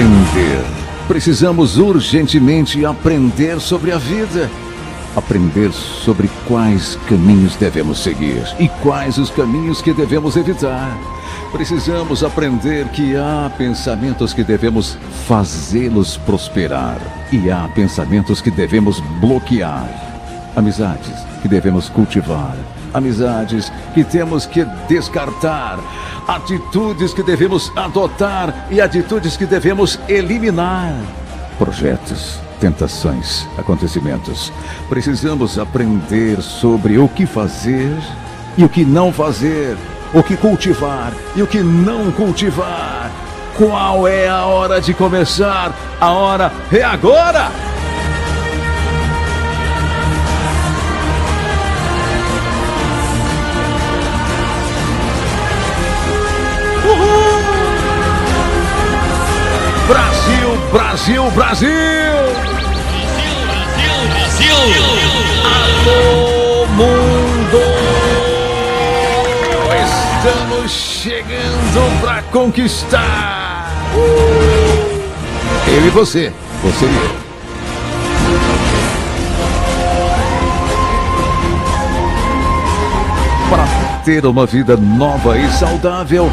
[0.00, 0.64] Aprender.
[1.06, 4.48] Precisamos urgentemente aprender sobre a vida.
[5.14, 10.96] Aprender sobre quais caminhos devemos seguir e quais os caminhos que devemos evitar.
[11.52, 14.96] Precisamos aprender que há pensamentos que devemos
[15.28, 16.98] fazê-los prosperar
[17.30, 19.86] e há pensamentos que devemos bloquear.
[20.56, 21.12] Amizades
[21.42, 22.56] que devemos cultivar,
[22.92, 25.78] amizades que temos que descartar,
[26.26, 30.94] atitudes que devemos adotar e atitudes que devemos eliminar.
[31.58, 34.52] Projetos, tentações, acontecimentos.
[34.88, 37.96] Precisamos aprender sobre o que fazer
[38.56, 39.76] e o que não fazer
[40.12, 43.10] o que cultivar e o que não cultivar.
[43.56, 45.72] Qual é a hora de começar?
[46.00, 47.69] A hora é agora!
[60.70, 61.70] Brasil, Brasil, Brasil!
[63.74, 64.54] Brasil, Brasil!
[65.44, 67.60] Alô, mundo!
[70.16, 73.68] Estamos chegando pra conquistar!
[75.66, 76.32] Eu e você,
[76.62, 77.20] você e eu.
[83.50, 83.66] Para
[84.04, 86.30] ter uma vida nova e saudável,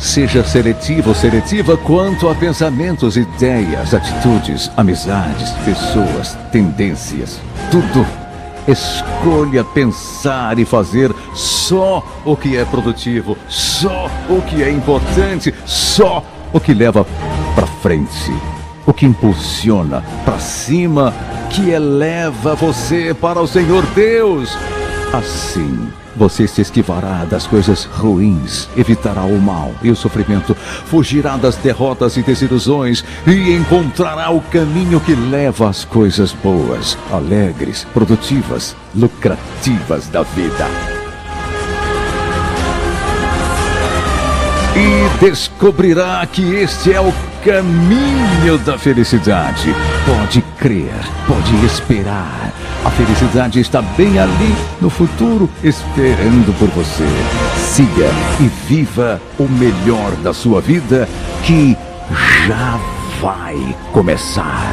[0.00, 8.04] seja seletivo ou seletiva quanto a pensamentos, ideias, atitudes, amizades, pessoas, tendências, tudo
[8.68, 16.22] Escolha pensar e fazer só o que é produtivo, só o que é importante, só
[16.52, 17.06] o que leva
[17.54, 18.32] para frente,
[18.86, 21.12] o que impulsiona para cima,
[21.50, 24.56] que eleva você para o Senhor Deus.
[25.12, 31.56] Assim, você se esquivará das coisas ruins, evitará o mal e o sofrimento, fugirá das
[31.56, 40.08] derrotas e desilusões e encontrará o caminho que leva às coisas boas, alegres, produtivas, lucrativas
[40.08, 40.66] da vida.
[44.76, 47.12] E descobrirá que este é o
[47.44, 49.74] caminho da felicidade.
[50.06, 50.92] Pode crer,
[51.26, 52.52] pode esperar.
[52.84, 57.06] A felicidade está bem ali no futuro, esperando por você.
[57.56, 61.08] Siga e viva o melhor da sua vida
[61.42, 61.76] que
[62.46, 62.78] já
[63.20, 64.72] vai começar.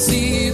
[0.00, 0.49] see